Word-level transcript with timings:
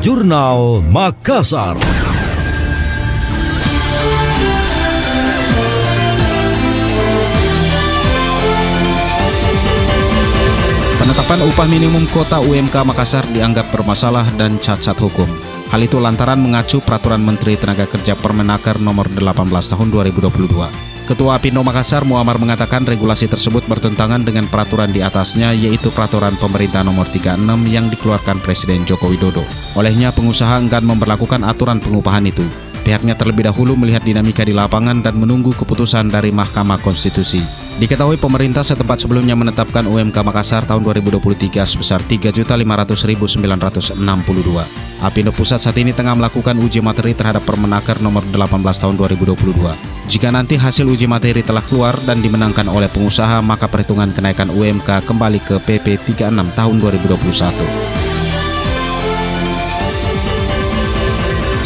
Jurnal 0.00 0.80
Makassar. 0.88 1.76
Penetapan 10.96 11.44
upah 11.44 11.68
minimum 11.68 12.08
kota 12.16 12.40
UMK 12.40 12.80
Makassar 12.80 13.28
dianggap 13.28 13.68
bermasalah 13.68 14.24
dan 14.40 14.56
cacat 14.56 14.96
hukum. 14.96 15.28
Hal 15.68 15.84
itu 15.84 16.00
lantaran 16.00 16.40
mengacu 16.40 16.80
peraturan 16.80 17.20
Menteri 17.20 17.60
Tenaga 17.60 17.84
Kerja 17.84 18.16
Permenaker 18.16 18.80
nomor 18.80 19.04
18 19.04 19.36
tahun 19.52 19.88
2022. 19.92 20.89
Ketua 21.10 21.42
Apindo 21.42 21.58
Makassar 21.66 22.06
Muammar 22.06 22.38
mengatakan 22.38 22.86
regulasi 22.86 23.26
tersebut 23.26 23.66
bertentangan 23.66 24.22
dengan 24.22 24.46
peraturan 24.46 24.94
di 24.94 25.02
atasnya 25.02 25.50
yaitu 25.50 25.90
peraturan 25.90 26.38
pemerintah 26.38 26.86
nomor 26.86 27.10
36 27.10 27.50
yang 27.66 27.90
dikeluarkan 27.90 28.38
Presiden 28.38 28.86
Joko 28.86 29.10
Widodo. 29.10 29.42
Olehnya 29.74 30.14
pengusaha 30.14 30.54
enggan 30.54 30.86
memperlakukan 30.86 31.42
aturan 31.42 31.82
pengupahan 31.82 32.30
itu. 32.30 32.46
Pihaknya 32.86 33.18
terlebih 33.18 33.42
dahulu 33.42 33.74
melihat 33.74 34.06
dinamika 34.06 34.46
di 34.46 34.54
lapangan 34.54 35.02
dan 35.02 35.18
menunggu 35.18 35.50
keputusan 35.50 36.14
dari 36.14 36.30
Mahkamah 36.30 36.78
Konstitusi. 36.78 37.42
Diketahui 37.82 38.14
pemerintah 38.14 38.62
setempat 38.62 39.02
sebelumnya 39.02 39.34
menetapkan 39.34 39.90
UMK 39.90 40.14
Makassar 40.14 40.62
tahun 40.62 40.86
2023 40.94 41.58
sebesar 41.66 42.06
3.500.962. 42.06 43.98
Apindo 45.02 45.34
Pusat 45.34 45.58
saat 45.58 45.74
ini 45.74 45.90
tengah 45.90 46.14
melakukan 46.14 46.54
uji 46.54 46.78
materi 46.78 47.18
terhadap 47.18 47.42
Permenaker 47.42 47.98
nomor 47.98 48.22
18 48.30 48.62
tahun 48.62 48.94
2022. 48.94 49.89
Jika 50.10 50.26
nanti 50.34 50.58
hasil 50.58 50.90
uji 50.90 51.06
materi 51.06 51.38
telah 51.38 51.62
keluar 51.62 51.94
dan 52.02 52.18
dimenangkan 52.18 52.66
oleh 52.66 52.90
pengusaha, 52.90 53.38
maka 53.46 53.70
perhitungan 53.70 54.10
kenaikan 54.10 54.50
UMK 54.50 55.06
kembali 55.06 55.38
ke 55.38 55.62
PP 55.62 56.02
36 56.18 56.50
tahun 56.58 56.74
2021. 56.82 58.10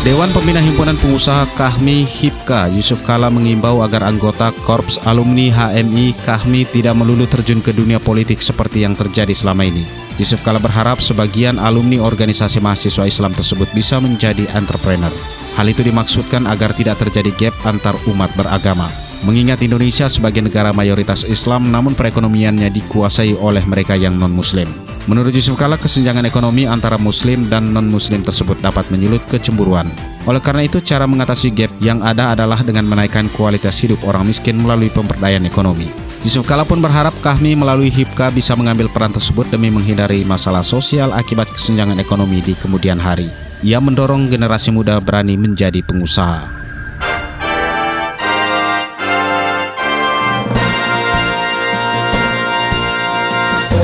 Dewan 0.00 0.32
Pembina 0.32 0.64
Himpunan 0.64 0.96
Pengusaha 0.96 1.44
Kahmi 1.52 2.08
Hipka 2.08 2.72
Yusuf 2.72 3.04
Kala 3.04 3.28
mengimbau 3.28 3.84
agar 3.84 4.08
anggota 4.08 4.48
Korps 4.64 4.96
Alumni 5.04 5.52
HMI 5.52 6.16
Kahmi 6.24 6.64
tidak 6.64 6.96
melulu 6.96 7.28
terjun 7.28 7.60
ke 7.60 7.76
dunia 7.76 8.00
politik 8.00 8.40
seperti 8.40 8.88
yang 8.88 8.96
terjadi 8.96 9.36
selama 9.36 9.68
ini. 9.68 9.84
Yusuf 10.16 10.40
Kala 10.40 10.56
berharap 10.56 11.04
sebagian 11.04 11.60
alumni 11.60 12.00
organisasi 12.00 12.64
mahasiswa 12.64 13.04
Islam 13.04 13.36
tersebut 13.36 13.68
bisa 13.76 14.00
menjadi 14.00 14.48
entrepreneur. 14.56 15.12
Hal 15.58 15.66
itu 15.70 15.82
dimaksudkan 15.82 16.46
agar 16.46 16.70
tidak 16.76 17.00
terjadi 17.02 17.30
gap 17.34 17.54
antar 17.66 17.96
umat 18.10 18.30
beragama. 18.38 18.90
Mengingat 19.20 19.60
Indonesia 19.60 20.08
sebagai 20.08 20.40
negara 20.40 20.72
mayoritas 20.72 21.28
Islam 21.28 21.68
namun 21.68 21.92
perekonomiannya 21.92 22.72
dikuasai 22.72 23.36
oleh 23.36 23.60
mereka 23.68 23.92
yang 23.92 24.16
non-muslim. 24.16 24.64
Menurut 25.08 25.32
Yusuf 25.32 25.60
Kala, 25.60 25.76
kesenjangan 25.76 26.24
ekonomi 26.24 26.64
antara 26.64 26.96
muslim 26.96 27.44
dan 27.48 27.72
non-muslim 27.72 28.24
tersebut 28.24 28.56
dapat 28.64 28.88
menyulut 28.88 29.20
kecemburuan. 29.28 29.88
Oleh 30.28 30.40
karena 30.40 30.64
itu, 30.64 30.80
cara 30.80 31.04
mengatasi 31.04 31.52
gap 31.52 31.72
yang 31.84 32.00
ada 32.00 32.32
adalah 32.32 32.60
dengan 32.64 32.88
menaikkan 32.88 33.28
kualitas 33.32 33.80
hidup 33.80 34.00
orang 34.08 34.28
miskin 34.28 34.60
melalui 34.60 34.92
pemberdayaan 34.92 35.48
ekonomi. 35.48 35.88
Yusuf 36.20 36.44
Kala 36.44 36.68
pun 36.68 36.84
berharap 36.84 37.16
Kahmi 37.24 37.56
melalui 37.56 37.88
HIPKA 37.88 38.28
bisa 38.28 38.52
mengambil 38.52 38.92
peran 38.92 39.12
tersebut 39.12 39.48
demi 39.48 39.72
menghindari 39.72 40.20
masalah 40.20 40.60
sosial 40.60 41.16
akibat 41.16 41.48
kesenjangan 41.48 41.96
ekonomi 41.96 42.44
di 42.44 42.52
kemudian 42.56 43.00
hari. 43.00 43.49
Ia 43.60 43.76
mendorong 43.76 44.32
generasi 44.32 44.72
muda 44.72 44.96
berani 45.04 45.36
menjadi 45.36 45.84
pengusaha. 45.84 46.48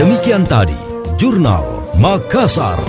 Demikian 0.01 0.49
tadi 0.49 0.77
Jurnal 1.21 1.93
Makassar. 2.01 2.81